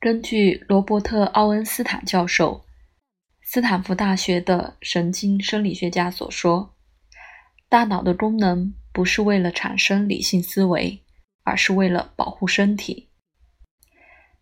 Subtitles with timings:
[0.00, 2.64] 根据罗伯特·奥恩斯坦教授，
[3.42, 6.76] 斯坦福大学的神经生理学家所说，
[7.68, 11.02] 大脑的功能不是为了产生理性思维，
[11.42, 13.08] 而是为了保护身体。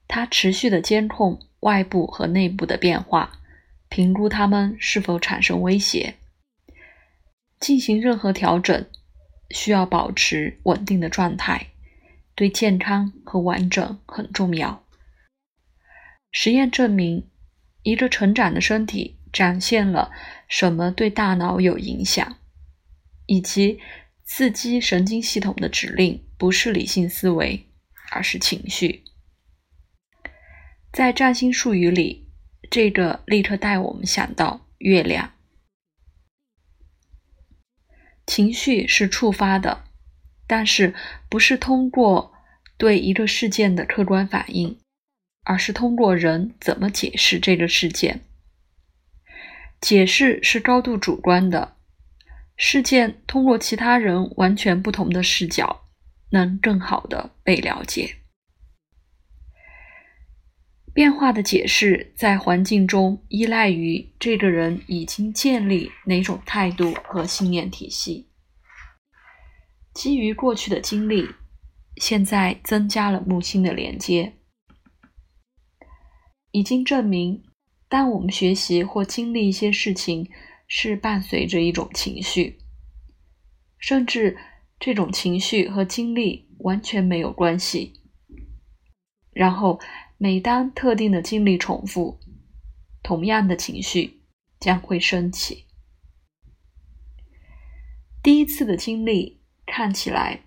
[0.07, 3.41] 它持续的监控外部和内部的变化，
[3.89, 6.17] 评估它们是否产生威胁，
[7.59, 8.85] 进行任何调整，
[9.49, 11.69] 需要保持稳定的状态，
[12.35, 14.86] 对健康和完整很重要。
[16.39, 17.31] 实验证明，
[17.83, 20.13] 一个成长的身体展现了
[20.47, 22.37] 什么对大脑有影响，
[23.25, 23.81] 以及
[24.23, 27.71] 刺激神经系统的指令不是理性思维，
[28.13, 29.03] 而是情绪。
[30.93, 32.29] 在占星术语里，
[32.71, 35.33] 这个立刻带我们想到月亮。
[38.27, 39.85] 情绪是触发的，
[40.47, 40.95] 但是
[41.31, 42.35] 不是通过
[42.77, 44.79] 对一个事件的客观反应。
[45.47, 48.21] 而是通过人怎么解释这个事件，
[49.81, 51.77] 解释是高度主观的。
[52.57, 55.85] 事件通过其他人完全不同的视角，
[56.31, 58.17] 能更好的被了解。
[60.93, 68.31] 变化的解释在环境中依赖于这个人已经建立哪种态度和信念体系，
[69.95, 71.29] 基于过去的经历，
[71.99, 74.33] 现在增加了木星的连接。
[76.57, 77.43] 已经证明，
[77.87, 80.31] 当我们学习或经历一些事情，
[80.67, 82.57] 是伴随着一种情绪，
[83.79, 84.39] 甚至
[84.81, 88.01] 这种情绪和经历完全没有关系。
[89.35, 89.79] 然后，
[90.17, 92.19] 每当特定的经历重复，
[93.03, 94.23] 同样的情绪
[94.59, 95.67] 将会升起。
[98.23, 100.45] 第一次的经历看起来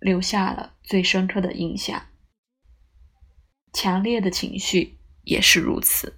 [0.00, 2.08] 留下了最深刻的印象，
[3.72, 4.98] 强烈的情绪。
[5.26, 6.16] 也是如此。